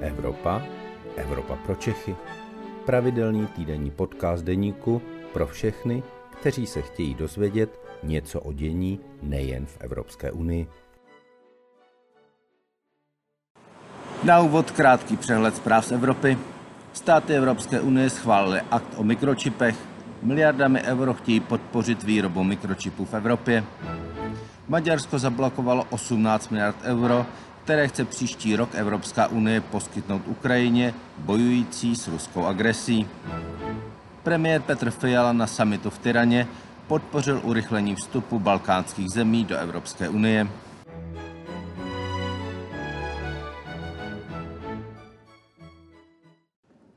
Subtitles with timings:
[0.00, 0.62] Evropa,
[1.16, 2.16] Evropa pro Čechy.
[2.86, 5.02] Pravidelný týdenní podcast deníku
[5.32, 6.02] pro všechny,
[6.40, 10.66] kteří se chtějí dozvědět něco o dění nejen v Evropské unii.
[14.24, 16.38] Na úvod krátký přehled zpráv z Evropy.
[16.92, 19.76] Státy Evropské unie schválily akt o mikročipech.
[20.22, 23.64] Miliardami euro chtějí podpořit výrobu mikročipů v Evropě.
[24.68, 27.26] Maďarsko zablokovalo 18 miliard euro
[27.70, 33.06] které chce příští rok Evropská unie poskytnout Ukrajině, bojující s ruskou agresí.
[34.22, 36.46] Premiér Petr Fiala na samitu v Tyraně
[36.86, 40.48] podpořil urychlení vstupu balkánských zemí do Evropské unie.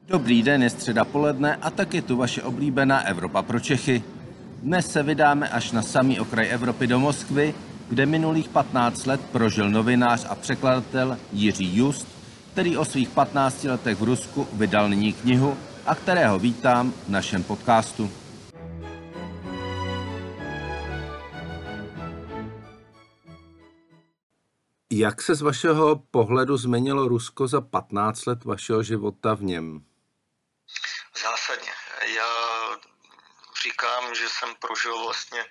[0.07, 4.03] Dobrý den, je středa poledne a tak je tu vaše oblíbená Evropa pro Čechy.
[4.63, 7.53] Dnes se vydáme až na samý okraj Evropy do Moskvy,
[7.93, 12.07] kde minulých 15 let prožil novinář a překladatel Jiří Just,
[12.51, 17.43] který o svých 15 letech v Rusku vydal nyní knihu a kterého vítám v našem
[17.43, 18.11] podcastu.
[24.91, 29.85] Jak se z vašeho pohledu změnilo Rusko za 15 let vašeho života v něm?
[31.23, 31.71] Zásadně.
[32.15, 32.33] Já
[33.63, 35.45] říkám, že jsem prožil vlastně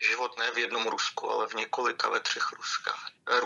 [0.00, 3.40] život ne v jednom Rusku, ale v několika, ve třech Ruskách, eh,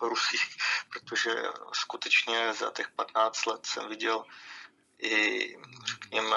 [0.00, 0.56] Rusích,
[0.90, 1.30] protože
[1.72, 4.24] skutečně za těch 15 let jsem viděl
[4.98, 6.36] i, řekněme,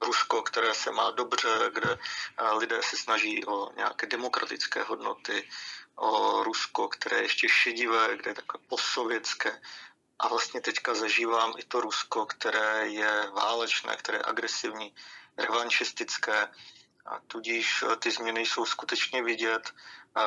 [0.00, 1.98] Rusko, které se má dobře, kde
[2.38, 5.48] eh, lidé se snaží o nějaké demokratické hodnoty,
[5.96, 9.60] o Rusko, které je ještě šedivé, kde je takové postsovětské.
[10.18, 14.94] A vlastně teďka zažívám i to Rusko, které je válečné, které je agresivní,
[15.36, 16.48] revanšistické,
[17.06, 19.72] a tudíž eh, ty změny jsou skutečně vidět
[20.16, 20.22] eh,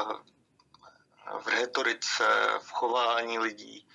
[1.42, 2.26] v retorice,
[2.60, 3.88] v chování lidí,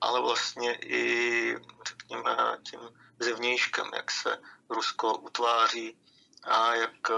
[0.00, 1.56] ale vlastně i,
[1.88, 2.36] řekněme,
[2.70, 2.80] tím
[3.18, 4.38] zevnějškem, jak se
[4.68, 5.98] Rusko utváří
[6.42, 7.14] a jak eh,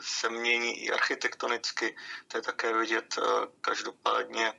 [0.00, 1.96] se mění i architektonicky,
[2.28, 3.18] to je také vidět
[3.60, 4.52] každopádně,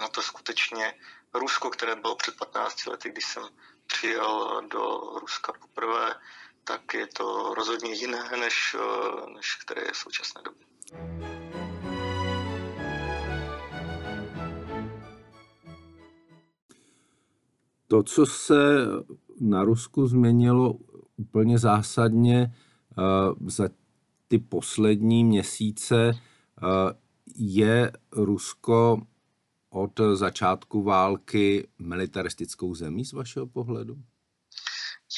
[0.00, 0.94] no to skutečně
[1.34, 3.48] Rusko, které bylo před 15 lety, když jsem
[3.86, 6.14] přijel do Ruska poprvé,
[6.68, 10.66] tak je to rozhodně jiné, než, eh, než které je v současné době.
[17.86, 18.86] To, co se
[19.40, 20.74] na Rusku změnilo
[21.16, 23.02] úplně zásadně eh,
[23.46, 23.68] za
[24.28, 26.18] ty poslední měsíce, eh,
[27.36, 29.02] je Rusko
[29.70, 33.96] od začátku války militaristickou zemí z vašeho pohledu?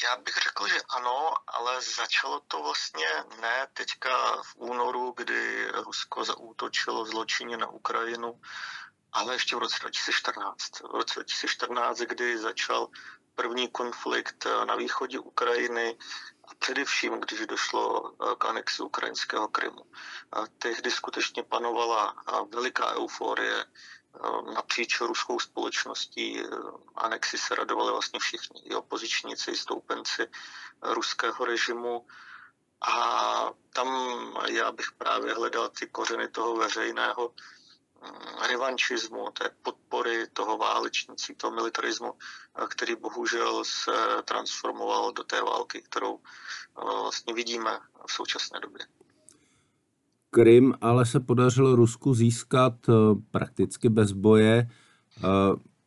[0.03, 3.07] Já bych řekl, že ano, ale začalo to vlastně
[3.41, 8.41] ne teďka v únoru, kdy Rusko zaútočilo zločině na Ukrajinu,
[9.11, 10.79] ale ještě v roce 2014.
[10.79, 12.87] V roce 2014, kdy začal
[13.35, 15.97] první konflikt na východě Ukrajiny
[16.43, 19.83] a především, když došlo k anexi ukrajinského Krymu.
[20.57, 22.15] Tehdy skutečně panovala
[22.53, 24.00] veliká euforie Eh,
[24.53, 26.47] napříč ruskou společností eh,
[26.95, 30.27] anexi se radovali vlastně všichni, i opozičníci, i stoupenci
[30.81, 32.07] ruského režimu.
[32.81, 33.87] A tam
[34.49, 37.33] já bych právě hledal ty kořeny toho veřejného
[38.01, 43.91] mm, revanšismu, té podpory toho válečnící, toho militarismu, eh, který bohužel se
[44.25, 46.19] transformoval do té války, kterou
[46.75, 48.87] vlastně vidíme v současné době.
[50.33, 52.93] Krym ale se podařilo Rusku získat eh,
[53.31, 54.67] prakticky bez boje.
[54.67, 55.27] Eh,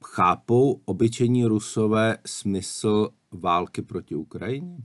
[0.04, 4.76] chápou obyčejní Rusové smysl války proti Ukrajině?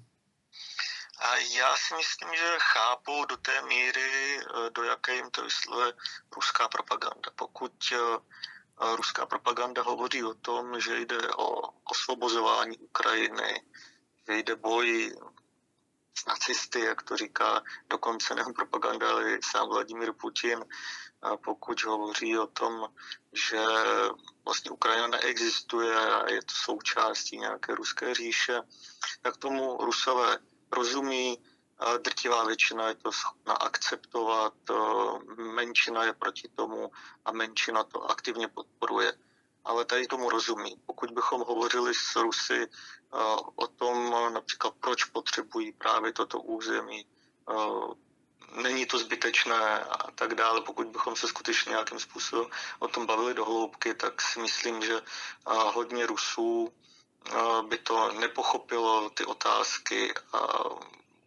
[1.58, 5.94] Já si myslím, že chápou do té míry, eh, do jaké jim to vyslovuje
[6.36, 7.30] ruská propaganda.
[7.36, 7.72] Pokud
[8.96, 13.62] ruská propaganda hovoří o tom, že jde o osvobozování Ukrajiny,
[14.28, 15.16] že jde boj
[16.28, 20.66] nacisty, jak to říká dokonce nejen propaganda, ale i sám Vladimír Putin,
[21.44, 22.88] pokud hovoří o tom,
[23.34, 23.66] že
[24.46, 28.62] vlastně Ukrajina neexistuje a je to součástí nějaké ruské říše,
[29.22, 30.38] tak tomu Rusové
[30.72, 31.38] rozumí,
[32.04, 34.54] drtivá většina je to schopna akceptovat,
[35.38, 36.92] menšina je proti tomu
[37.26, 39.14] a menšina to aktivně podporuje
[39.66, 40.82] ale tady tomu rozumí.
[40.86, 42.68] Pokud bychom hovořili s Rusy
[43.14, 43.20] uh,
[43.56, 47.06] o tom například, proč potřebují právě toto území,
[47.50, 47.94] uh,
[48.56, 50.62] není to zbytečné a tak dále.
[50.62, 52.48] Pokud bychom se skutečně nějakým způsobem
[52.80, 55.02] o tom bavili do hloubky, tak si myslím, že
[55.74, 56.74] hodně Rusů
[57.68, 60.64] by to nepochopilo, ty otázky a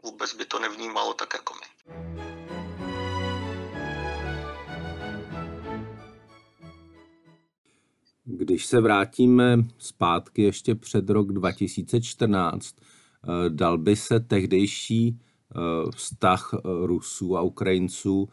[0.03, 1.62] vůbec by to nevnímalo tak jako my.
[8.43, 16.51] Když se vrátíme zpátky ještě před rok 2014, eh, dal by se tehdejší eh, vztah
[16.55, 18.33] eh, Rusů a Ukrajinců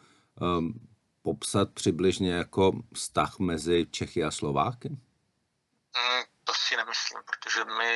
[1.22, 4.88] popsat přibližně jako vztah mezi Čechy a Slováky?
[4.88, 7.90] Mm, to si nemyslím, protože my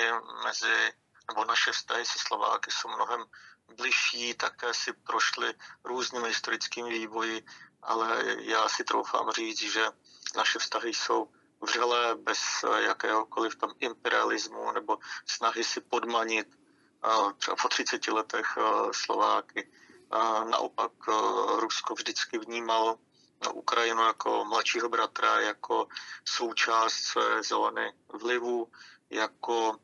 [0.44, 0.92] mezi,
[1.28, 3.20] nebo naše vztahy se Slováky jsou mnohem
[3.76, 7.44] bližší, také si prošli různými historickými vývoji,
[7.82, 9.84] ale já si troufám říct, že
[10.36, 11.28] naše vztahy jsou
[11.64, 12.38] vřelé, bez
[12.78, 16.48] jakéhokoliv tam imperialismu nebo snahy si podmanit
[17.38, 18.46] třeba po 30 letech
[18.92, 19.70] Slováky.
[20.50, 20.92] Naopak
[21.56, 22.98] Rusko vždycky vnímalo
[23.52, 25.86] Ukrajinu jako mladšího bratra, jako
[26.24, 28.68] součást své zóny vlivu,
[29.10, 29.76] jako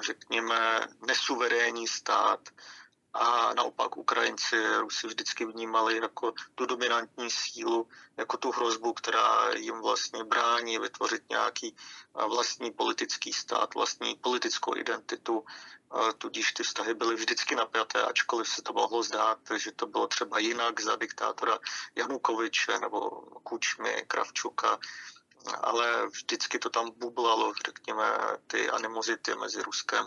[0.00, 2.40] řekněme nesuverénní stát,
[3.14, 9.80] a naopak Ukrajinci Rusy vždycky vnímali jako tu dominantní sílu, jako tu hrozbu, která jim
[9.80, 11.76] vlastně brání vytvořit nějaký
[12.14, 15.44] vlastní politický stát, vlastní politickou identitu.
[16.18, 20.38] Tudíž ty vztahy byly vždycky napjaté, ačkoliv se to mohlo zdát, že to bylo třeba
[20.38, 21.58] jinak za diktátora
[21.94, 23.10] Janukoviče nebo
[23.42, 24.78] Kučmy, Kravčuka
[25.60, 28.04] ale vždycky to tam bublalo, řekněme,
[28.46, 30.06] ty animozity mezi Ruskem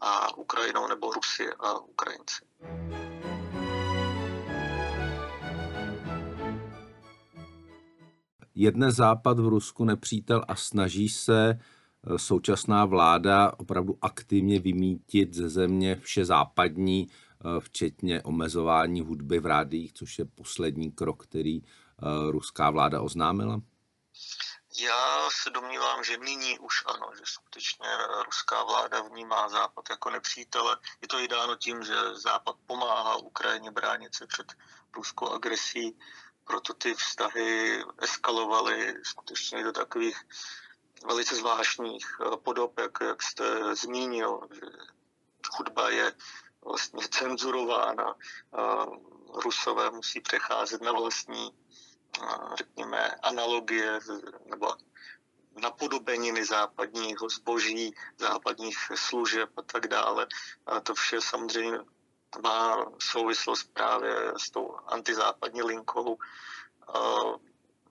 [0.00, 2.44] a Ukrajinou nebo Rusy a Ukrajinci.
[8.54, 15.34] Je dnes Západ v Rusku nepřítel a snaží se eh, současná vláda opravdu aktivně vymítit
[15.34, 21.62] ze země vše západní, eh, včetně omezování hudby v rádiích, což je poslední krok, který
[21.62, 23.60] eh, ruská vláda oznámila?
[24.78, 27.88] Já se domnívám, že nyní už ano, že skutečně
[28.24, 30.78] ruská vláda vnímá Západ jako nepřítele.
[31.00, 34.46] Je to i dáno tím, že Západ pomáhá Ukrajině bránit se před
[34.96, 35.98] ruskou agresí,
[36.44, 40.16] proto ty vztahy eskalovaly skutečně do takových
[41.04, 44.60] velice zvláštních eh, podob, jak, jak jste zmínil, že
[45.58, 46.12] hudba je
[46.64, 48.14] vlastně cenzurována,
[49.34, 51.63] Rusové musí přecházet na vlastní
[52.54, 53.98] řekněme, analogie
[54.44, 54.74] nebo
[55.56, 60.26] napodobeniny západního zboží, západních služeb a tak dále.
[60.66, 61.78] A to vše samozřejmě
[62.42, 66.18] má souvislost právě s tou antizápadní linkou.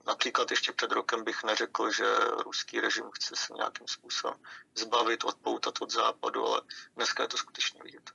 [0.06, 2.04] Například ještě před rokem bych neřekl, že
[2.44, 4.40] ruský režim chce se nějakým způsobem
[4.74, 6.62] zbavit, odpoutat od západu, ale
[6.96, 8.10] dneska je to skutečně vidět.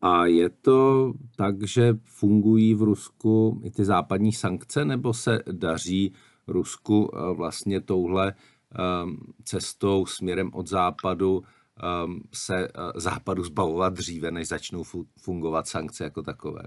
[0.00, 6.14] A je to tak, že fungují v Rusku i ty západní sankce, nebo se daří
[6.46, 8.34] Rusku eh, vlastně touhle
[8.78, 11.42] ehm, cestou směrem od západu
[11.82, 14.82] ehm, se eh, západu zbavovat dříve, než začnou
[15.18, 16.62] fungovat sankce jako takové?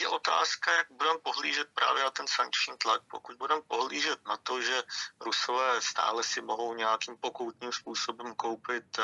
[0.00, 3.02] Je otázka, jak budeme pohlížet právě na ten sankční tlak.
[3.10, 4.82] Pokud budeme pohlížet na to, že
[5.20, 9.02] Rusové stále si mohou nějakým pokoutním způsobem koupit eh,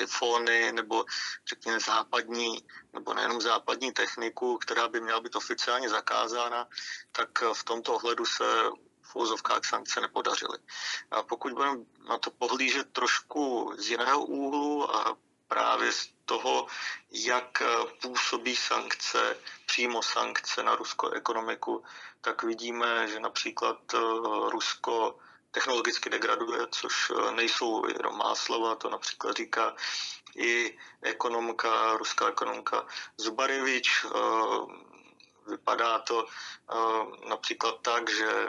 [0.00, 1.04] iPhony nebo
[1.48, 6.68] řekněme západní, nebo nejenom západní techniku, která by měla být oficiálně zakázána,
[7.12, 8.44] tak v tomto ohledu se
[9.02, 10.58] v úzovkách sankce nepodařily.
[11.10, 15.16] A pokud budeme na to pohlížet trošku z jiného úhlu a
[15.48, 16.66] právě z toho,
[17.10, 17.62] jak
[18.02, 19.36] působí sankce,
[19.66, 21.84] přímo sankce na ruskou ekonomiku,
[22.20, 23.98] tak vidíme, že například eh,
[24.50, 25.18] Rusko
[25.50, 29.76] technologicky degraduje, což eh, nejsou jenom má slova, to například říká
[30.36, 32.86] i ekonomka, ruská ekonomka
[33.16, 34.04] Zubarevič.
[34.04, 34.18] Eh,
[35.50, 38.48] vypadá to eh, například tak, že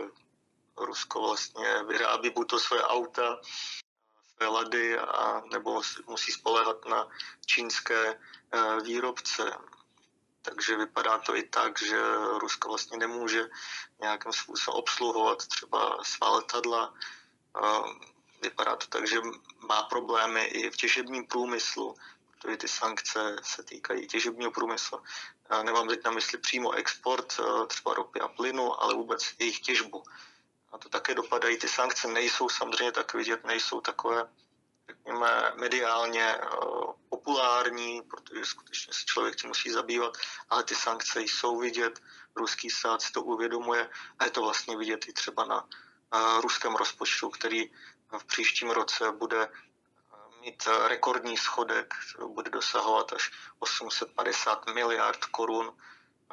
[0.77, 3.39] Rusko vlastně vyrábí buď to své auta,
[4.36, 7.08] své lady, a, nebo musí spolehat na
[7.46, 8.20] čínské
[8.84, 9.51] výrobce.
[10.50, 12.01] Takže vypadá to i tak, že
[12.39, 13.50] Rusko vlastně nemůže
[14.01, 16.94] nějakým způsobem obsluhovat třeba svá letadla.
[18.41, 19.20] Vypadá to tak, že
[19.60, 21.96] má problémy i v těžebním průmyslu,
[22.41, 25.01] protože ty sankce se týkají těžebního průmyslu.
[25.63, 30.03] Nemám teď na mysli přímo export třeba ropy a plynu, ale vůbec jejich těžbu.
[30.72, 31.58] A to také dopadají.
[31.58, 34.29] Ty sankce nejsou samozřejmě tak vidět, nejsou takové
[34.89, 36.99] řekněme, mediálně eh,
[37.30, 40.18] populární, protože skutečně se člověk tím musí zabývat,
[40.50, 42.02] ale ty sankce jsou vidět,
[42.36, 45.68] ruský stát si to uvědomuje a je to vlastně vidět i třeba na
[46.42, 47.70] ruském rozpočtu, který
[48.18, 51.94] v příštím roce bude eh, mít rekordní schodek,
[52.28, 55.78] bude dosahovat až 850 miliard korun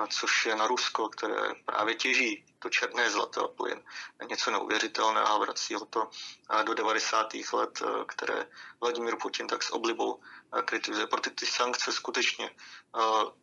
[0.08, 3.82] což je na Rusko, které právě těží to černé zlato a plyn.
[4.28, 6.10] Něco neuvěřitelného a vrací ho to
[6.66, 7.26] do 90.
[7.52, 8.46] let, které
[8.80, 10.20] Vladimír Putin tak s oblibou
[10.64, 11.06] kritizuje.
[11.06, 12.50] Proto ty sankce skutečně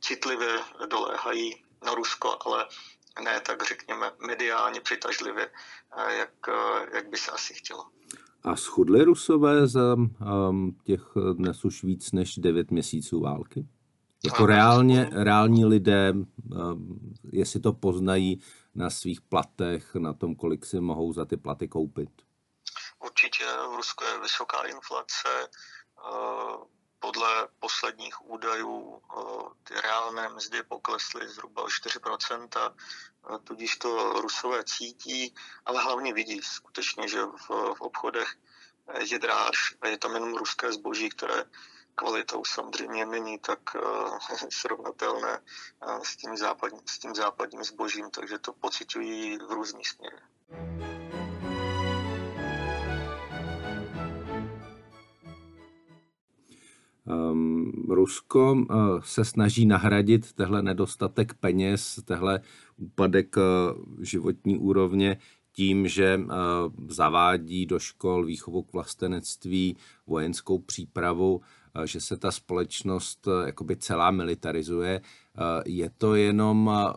[0.01, 2.67] citlivě doléhají na Rusko, ale
[3.23, 5.51] ne tak řekněme mediálně přitažlivě,
[6.09, 6.33] jak,
[6.93, 7.85] jak by se asi chtělo.
[8.43, 11.01] A schudli Rusové za um, těch
[11.33, 13.67] dnes už víc než 9 měsíců války?
[14.25, 18.41] Jako reálně, reální lidé, um, jestli to poznají
[18.75, 22.09] na svých platech, na tom, kolik si mohou za ty platy koupit?
[22.99, 25.49] Určitě v Rusku je vysoká inflace.
[26.11, 26.63] Uh,
[26.99, 32.71] podle posledních údajů uh, ty reálné mzdy poklesly zhruba o 4%,
[33.29, 35.33] uh, tudíž to Rusové cítí,
[35.65, 38.35] ale hlavně vidí skutečně, že v, v obchodech
[39.11, 41.43] je dráž a je tam jenom ruské zboží, které
[41.95, 44.17] kvalitou samozřejmě není tak uh,
[44.49, 45.39] srovnatelné
[45.87, 50.23] uh, s, tím západním, s tím západním zbožím, takže to pocitují v různých směrech.
[57.05, 58.65] Um, Rusko uh,
[59.01, 62.41] se snaží nahradit tehle nedostatek peněz, tehle
[62.77, 63.43] úpadek uh,
[64.03, 65.17] životní úrovně
[65.51, 66.31] tím, že uh,
[66.87, 71.41] zavádí do škol výchovu k vlastenectví, vojenskou přípravu
[71.85, 75.01] že se ta společnost eh, jakoby celá militarizuje.
[75.01, 76.93] Eh, je to jenom eh,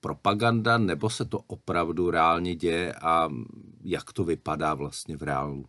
[0.00, 3.28] propaganda, nebo se to opravdu reálně děje a
[3.84, 5.68] jak to vypadá vlastně v reálu?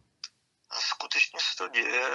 [0.72, 2.10] Skutečně se to děje,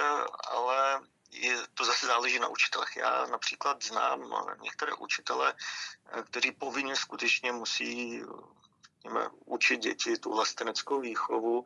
[0.51, 2.95] ale je, to zase záleží na učitelech.
[2.97, 4.33] Já například znám
[4.63, 5.53] některé učitele,
[6.23, 8.21] kteří povinně skutečně musí
[9.05, 11.65] řekněme, učit děti tu vlasteneckou výchovu,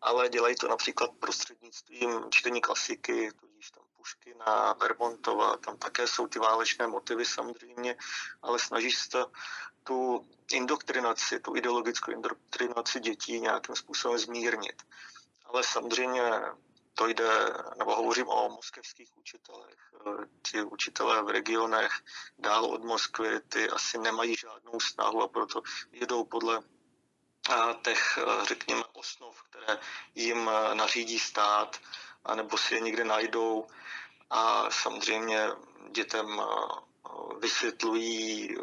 [0.00, 3.30] ale dělají to například prostřednictvím čtení klasiky,
[4.04, 7.96] Puškina, Bermontova, tam také jsou ty válečné motivy samozřejmě,
[8.42, 9.24] ale snaží se
[9.84, 14.82] tu indoktrinaci, tu ideologickou indoktrinaci dětí nějakým způsobem zmírnit.
[15.44, 16.22] Ale samozřejmě
[16.94, 17.30] to jde,
[17.78, 19.94] nebo hovořím o moskevských učitelech.
[20.50, 21.92] Ti učitelé v regionech
[22.38, 26.62] dál od Moskvy, ty asi nemají žádnou snahu a proto jedou podle
[27.82, 29.78] těch, řekněme, osnov, které
[30.14, 31.80] jim nařídí stát,
[32.24, 33.66] anebo si je někde najdou.
[34.30, 35.48] A samozřejmě
[35.90, 36.42] dětem
[37.38, 38.56] vysvětlují,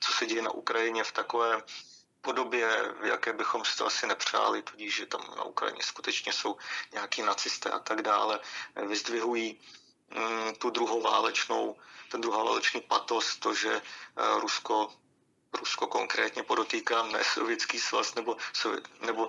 [0.00, 1.62] co se děje na Ukrajině v takové
[2.20, 6.56] podobě, v jaké bychom si to asi nepřáli, tudíž, že tam na Ukrajině skutečně jsou
[6.92, 8.40] nějaký nacisté a tak dále,
[8.86, 9.60] vyzdvihují
[10.10, 11.76] mm, tu druhou válečnou,
[12.10, 13.82] ten druhoválečný patos, to, že
[14.40, 14.92] Rusko
[15.58, 18.36] Rusko konkrétně podotýkám, ne Sovětský svaz nebo,
[19.00, 19.28] nebo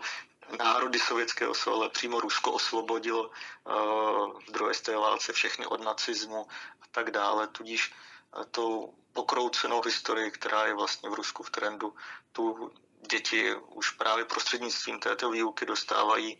[0.59, 6.47] národy Sovětského svazu, ale přímo Rusko osvobodilo uh, v druhé světové válce všechny od nacismu
[6.81, 7.47] a tak dále.
[7.47, 7.93] Tudíž
[8.37, 11.95] uh, tou pokroucenou historii, která je vlastně v Rusku v trendu,
[12.31, 12.71] tu
[13.11, 16.37] děti už právě prostřednictvím této výuky dostávají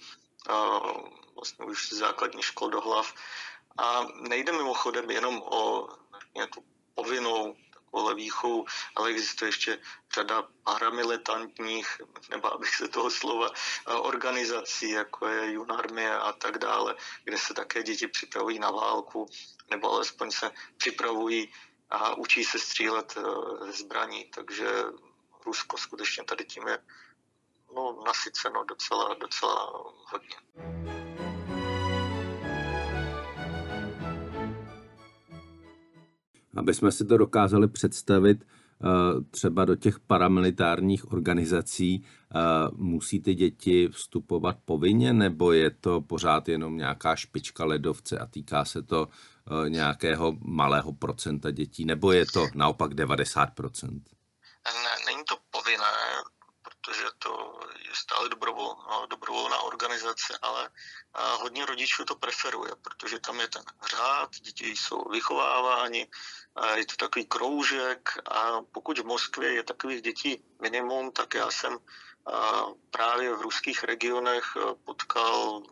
[0.49, 3.13] uh, vlastně už z základní škol do hlav.
[3.77, 5.89] A nejde mimochodem jenom o
[6.53, 6.63] tu
[6.95, 7.55] povinnou
[7.95, 9.79] takovou výchovu, ale existuje ještě
[10.13, 13.49] řada paramilitantních, nebo abych se toho slova,
[13.85, 19.25] organizací, jako je Junarmie a tak dále, kde se také děti připravují na válku,
[19.69, 21.53] nebo alespoň se připravují
[21.89, 23.21] a učí se střílet e,
[23.71, 24.67] zbraní, takže
[25.45, 26.79] Rusko skutečně tady tím je
[27.75, 29.71] no, nasyceno docela, docela
[30.11, 31.04] hodně.
[36.55, 38.87] Aby jsme si to dokázali představit eh,
[39.31, 42.39] třeba do těch paramilitárních organizací, eh,
[42.75, 48.65] musí ty děti vstupovat povinně, nebo je to pořád jenom nějaká špička ledovce a týká
[48.65, 54.01] se to eh, nějakého malého procenta dětí, nebo je to naopak 90%?
[54.65, 55.95] Ne, není to povinné,
[56.63, 57.59] protože to
[58.15, 60.69] je stále dobrovolná, dobrovolná organizace, ale
[61.39, 66.07] hodně rodičů to preferuje, protože tam je ten řád, děti jsou vychováváni,
[66.75, 71.77] je to takový kroužek a pokud v Moskvě je takových dětí minimum, tak já jsem
[72.91, 74.45] právě v ruských regionech
[74.85, 75.63] potkal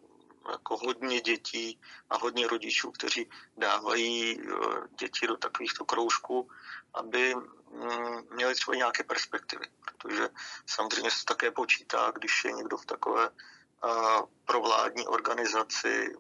[0.51, 4.43] jako hodně dětí a hodně rodičů, kteří dávají e,
[4.99, 6.49] děti do takovýchto kroužků,
[6.93, 9.65] aby mm, měli třeba nějaké perspektivy.
[9.85, 10.29] Protože
[10.65, 13.29] samozřejmě se také počítá, když je někdo v takové
[14.45, 16.15] provládní organizaci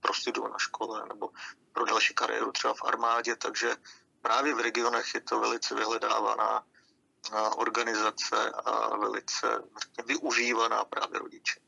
[0.00, 1.30] pro studium na škole nebo
[1.72, 3.76] pro další kariéru třeba v armádě, takže
[4.22, 6.64] právě v regionech je to velice vyhledávaná
[7.56, 9.62] organizace a velice
[10.06, 11.60] využívaná právě rodiče.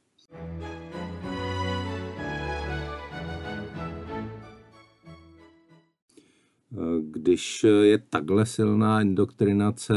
[7.00, 9.94] Když je takhle silná indoktrinace,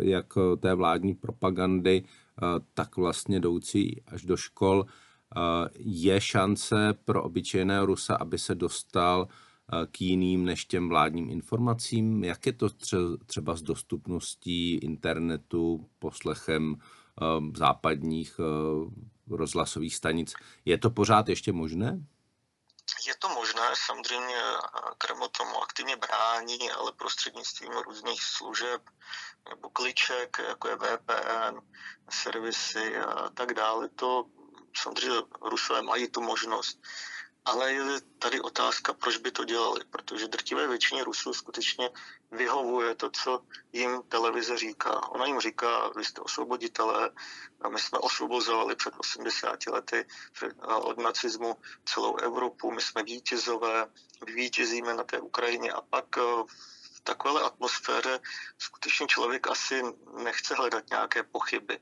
[0.00, 2.04] jak té vládní propagandy,
[2.74, 4.86] tak vlastně jdoucí až do škol,
[5.78, 9.28] je šance pro obyčejného Rusa, aby se dostal
[9.90, 12.24] k jiným než těm vládním informacím?
[12.24, 12.68] Jak je to
[13.26, 16.76] třeba s dostupností internetu, poslechem
[17.56, 18.40] západních
[19.30, 20.34] rozhlasových stanic?
[20.64, 22.04] Je to pořád ještě možné?
[23.06, 24.42] Je to možné, samozřejmě
[24.98, 28.82] Kreml tomu aktivně brání, ale prostřednictvím různých služeb
[29.48, 31.58] nebo kliček, jako je VPN,
[32.10, 33.88] servisy a tak dále.
[33.88, 34.24] To
[34.76, 36.78] samozřejmě Rusové mají tu možnost.
[37.44, 41.90] Ale je tady otázka, proč by to dělali, protože drtivé většině Rusů skutečně
[42.30, 43.40] vyhovuje to, co
[43.72, 45.08] jim televize říká.
[45.08, 47.10] Ona jim říká, vy jste osvoboditelé,
[47.68, 50.06] my jsme osvobozovali před 80 lety
[50.64, 53.86] od nacismu celou Evropu, my jsme vítězové,
[54.26, 56.22] vítězíme na té Ukrajině a pak eh,
[56.92, 58.20] v takovéhle atmosféře
[58.58, 59.82] skutečně člověk asi
[60.22, 61.80] nechce hledat nějaké pochyby.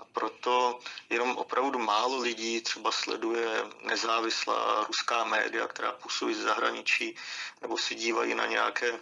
[0.00, 0.78] A proto
[1.10, 7.16] jenom opravdu málo lidí třeba sleduje nezávislá ruská média, která působí z zahraničí,
[7.62, 9.00] nebo si dívají na nějaké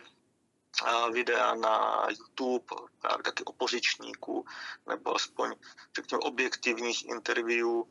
[1.13, 4.47] videa na YouTube, právě taky opozičníků,
[4.89, 5.55] nebo aspoň
[5.97, 7.89] řekněme objektivních interviewů,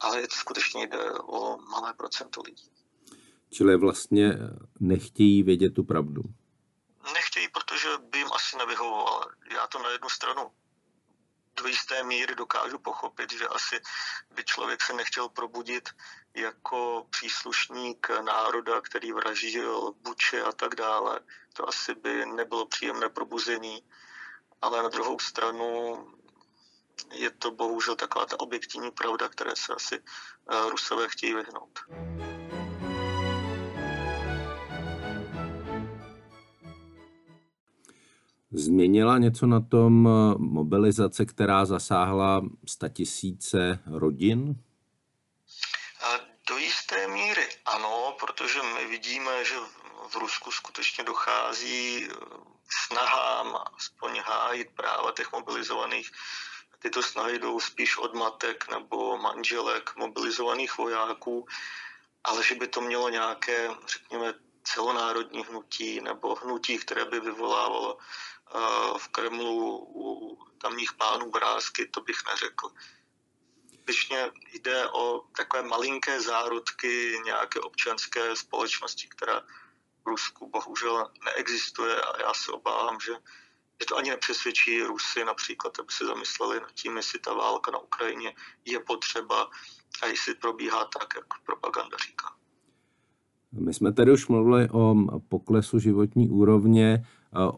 [0.00, 2.70] ale skutečně jde o malé procento lidí.
[3.50, 4.38] Čili vlastně
[4.80, 6.22] nechtějí vědět tu pravdu.
[7.14, 9.30] Nechtějí, protože by jim asi nevyhovoval.
[9.54, 10.50] Já to na jednu stranu
[11.56, 13.80] do jisté míry dokážu pochopit, že asi
[14.30, 15.88] by člověk se nechtěl probudit
[16.34, 21.20] jako příslušník národa, který vraždil Buče a tak dále.
[21.52, 23.84] To asi by nebylo příjemné probuzení,
[24.62, 25.96] ale na druhou stranu
[27.10, 31.80] je to bohužel taková ta objektivní pravda, které se asi eh, Rusové chtějí vyhnout.
[38.52, 42.42] Změnila něco na tom eh, mobilizace, která zasáhla
[42.92, 44.56] tisíce rodin?
[46.48, 49.54] Do jisté míry ano, protože my vidíme, že
[50.08, 52.14] v Rusku skutečně dochází eh,
[52.86, 56.10] snahám aspoň hájit práva těch mobilizovaných.
[56.78, 61.46] Tyto snahy jdou spíš od matek nebo manželek mobilizovaných vojáků,
[62.24, 64.34] ale že by to mělo nějaké, řekněme,
[64.64, 67.98] celonárodní hnutí nebo hnutí, které by vyvolávalo
[68.98, 72.68] v Kremlu u tamních pánů vrázky, to bych neřekl.
[73.66, 79.40] Skutečně jde o takové malinké zárodky nějaké občanské společnosti, která
[80.04, 83.12] v Rusku bohužel neexistuje a já se obávám, že,
[83.80, 87.78] že to ani nepřesvědčí Rusy například, aby se zamysleli nad tím, jestli ta válka na
[87.78, 88.34] Ukrajině
[88.64, 89.50] je potřeba
[90.02, 92.34] a jestli probíhá tak, jak propaganda říká.
[93.52, 94.94] My jsme tady už mluvili o
[95.28, 97.06] poklesu životní úrovně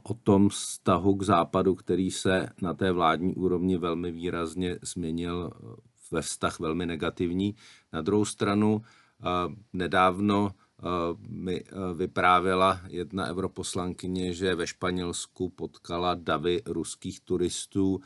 [0.03, 5.67] o tom vztahu k západu, který se na té vládní úrovni velmi výrazně změnil e,
[6.11, 7.55] ve vztah velmi negativní.
[7.93, 9.29] Na druhou stranu e,
[9.73, 10.87] nedávno e,
[11.29, 18.01] mi vyprávěla jedna europoslankyně, že ve Španělsku potkala davy ruských turistů.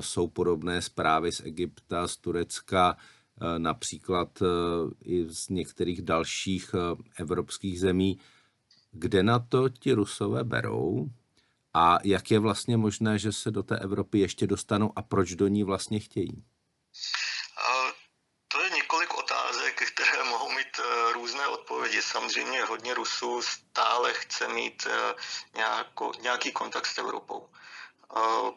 [0.00, 2.96] Jsou podobné zprávy z Egypta, z Turecka,
[3.58, 4.42] například
[5.04, 6.74] i z některých dalších
[7.18, 8.18] evropských zemí.
[8.94, 11.06] Kde na to ti Rusové berou
[11.74, 15.48] a jak je vlastně možné, že se do té Evropy ještě dostanou a proč do
[15.48, 16.44] ní vlastně chtějí?
[18.48, 22.02] To je několik otázek, které mohou mít e, různé odpovědi.
[22.02, 25.14] Samozřejmě hodně Rusů stále chce mít e,
[25.56, 27.48] nějako, nějaký kontakt s Evropou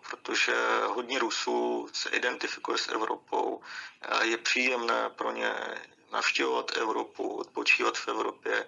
[0.09, 0.55] protože
[0.87, 3.61] hodně Rusů se identifikuje s Evropou.
[4.23, 5.53] Je příjemné pro ně
[6.11, 8.67] navštěvovat Evropu, odpočívat v Evropě.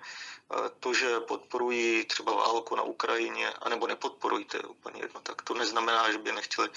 [0.79, 5.53] To, že podporují třeba válku na Ukrajině, anebo nepodporují, to je úplně jedno, tak to
[5.53, 6.69] neznamená, že by nechtěli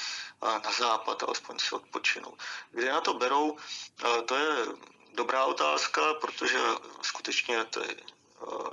[0.43, 2.39] na západ alespoň si odpočinout.
[2.71, 3.57] Kde na to berou,
[4.27, 4.67] to je
[5.15, 6.59] dobrá otázka, protože
[7.03, 7.65] skutečně je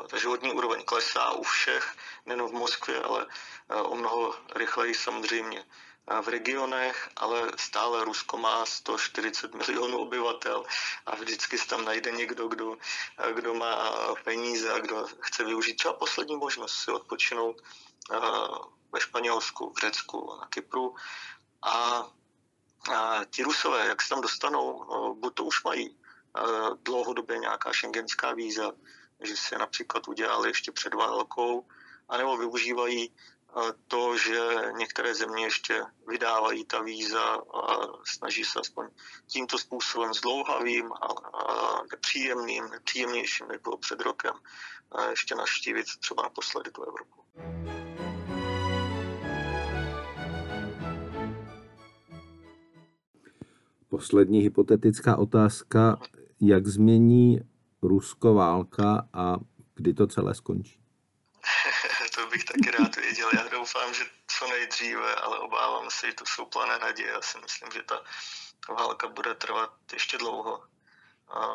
[0.08, 3.28] ta životní úroveň klesá u všech, nejen v Moskvě, ale
[3.70, 5.66] o mnoho rychleji samozřejmě
[6.22, 10.66] v regionech, ale stále Rusko má 140 milionů obyvatel
[11.06, 12.78] a vždycky se tam najde někdo, kdo,
[13.34, 13.94] kdo má
[14.24, 17.62] peníze a kdo chce využít třeba poslední možnost si odpočinout
[18.92, 20.96] ve Španělsku, v Řecku, na Kypru.
[21.62, 22.08] A,
[22.94, 24.86] a ti Rusové, jak se tam dostanou,
[25.20, 25.98] buď to už mají
[26.84, 28.72] dlouhodobě nějaká šengenská víza,
[29.20, 31.68] že si je například udělali ještě před válkou,
[32.10, 33.16] anebo využívají
[33.88, 34.40] to, že
[34.78, 38.88] některé země ještě vydávají ta víza a snaží se aspoň
[39.28, 41.08] tímto způsobem zdlouhavým a,
[41.38, 44.34] a nepříjemným, nepříjemnějším, než bylo před rokem,
[45.10, 47.20] ještě naštívit třeba naposledy tu Evropu.
[53.90, 56.00] Poslední hypotetická otázka.
[56.42, 57.40] Jak změní
[57.82, 59.38] Rusko válka a
[59.76, 60.79] kdy to celé skončí?
[62.30, 63.30] Bych taky rád věděl.
[63.34, 67.10] Já doufám, že co nejdříve, ale obávám se, že to jsou plané naděje.
[67.10, 68.04] Já si myslím, že ta
[68.70, 70.64] válka bude trvat ještě dlouho.
[71.30, 71.48] A,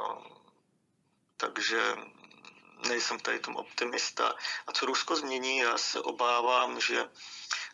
[1.36, 1.94] takže
[2.88, 4.34] nejsem tady tom optimista.
[4.66, 7.08] A co Rusko změní, já se obávám, že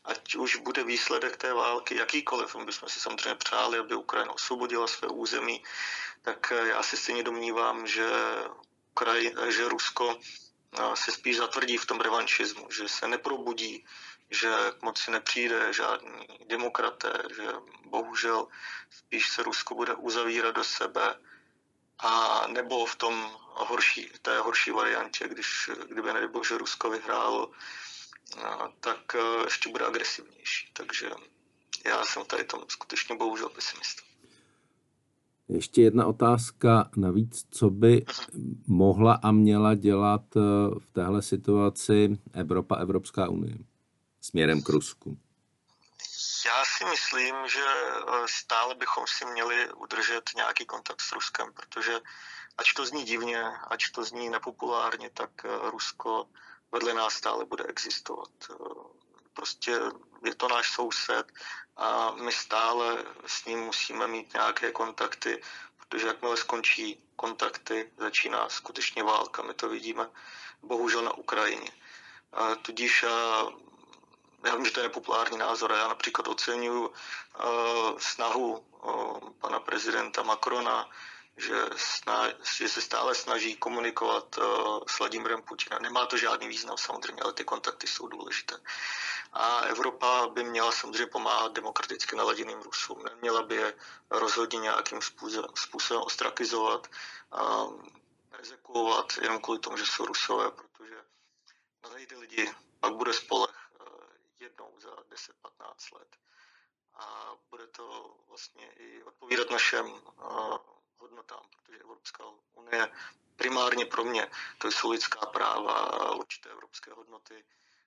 [0.04, 4.86] ať už bude výsledek té války jakýkoliv, my bychom si samozřejmě přáli, aby Ukrajina osvobodila
[4.86, 5.64] své území,
[6.22, 8.10] tak já si stejně domnívám, že,
[8.90, 10.18] Ukraj, že Rusko
[10.94, 13.86] se spíš zatvrdí v tom revanšismu, že se neprobudí,
[14.30, 17.46] že k moci nepřijde žádný demokraté, že
[17.84, 18.48] bohužel
[18.90, 21.20] spíš se Rusko bude uzavírat do sebe
[21.98, 27.52] a nebo v tom horší, té horší variantě, když, kdyby nedebo, že Rusko vyhrálo,
[28.80, 30.70] tak e, ještě bude agresivnější.
[30.72, 31.10] Takže
[31.84, 34.09] já jsem tady tom skutečně bohužel pesimista.
[35.52, 38.04] Ještě jedna otázka navíc, co by
[38.66, 40.40] mohla a měla dělat e,
[40.78, 43.56] v téhle situaci Evropa, Evropská unie
[44.20, 45.18] směrem k Rusku?
[46.46, 52.00] Já si myslím, že eh, stále bychom si měli udržet nějaký kontakt s Ruskem, protože
[52.58, 56.28] ať to zní divně, ať to zní nepopulárně, tak eh, Rusko
[56.72, 58.30] vedle nás stále bude existovat.
[58.50, 58.54] Eh,
[59.34, 59.80] prostě
[60.24, 61.32] je to náš soused
[61.76, 65.42] a my stále s ním musíme mít nějaké kontakty,
[65.76, 69.42] protože jakmile skončí kontakty, začíná skutečně válka.
[69.42, 70.10] My to vidíme
[70.62, 71.70] bohužel na Ukrajině.
[72.62, 73.04] Tudíž
[74.44, 76.92] já vím, že to je nepopulární názor, já například oceňuji
[77.98, 78.66] snahu
[79.40, 80.90] pana prezidenta Macrona,
[81.40, 85.82] že, sna, že se stále snaží komunikovat uh, s Vladimirem Putinem.
[85.82, 88.60] Nemá to žádný význam samozřejmě, ale ty kontakty jsou důležité.
[89.32, 93.04] A Evropa by měla samozřejmě pomáhat demokraticky naladěným Rusům.
[93.04, 93.74] Neměla by je
[94.10, 96.86] rozhodně nějakým způsobem, způsobem ostrakizovat,
[97.32, 97.82] uh,
[98.32, 100.96] rezekuovat jenom kvůli tomu, že jsou Rusové, protože
[101.82, 103.70] na lidi pak bude spolech
[104.40, 106.16] jednou za 10-15 let.
[106.94, 110.56] A bude to vlastně i odpovídat našem uh,
[111.00, 112.88] hodnotám, protože Evropská unie
[113.36, 114.26] primárně pro mě
[114.58, 117.44] to jsou lidská práva a určité evropské hodnoty,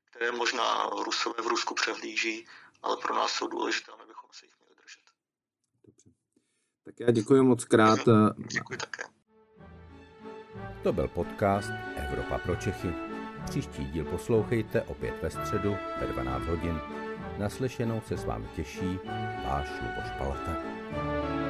[0.10, 2.48] které možná Rusové v Rusku převlíží,
[2.82, 5.02] ale pro nás jsou důležité a my bychom se jich měli držet.
[5.86, 6.10] Dobře.
[6.86, 8.00] Tak já děkuji moc krát.
[8.38, 9.04] Děkuji také.
[10.84, 12.94] To byl podcast Evropa pro Čechy.
[13.46, 16.80] Příští díl poslouchejte opět ve středu ve 12 hodin.
[17.38, 19.00] Naslyšenou se s vámi těší
[19.46, 21.43] váš Luboš Palata.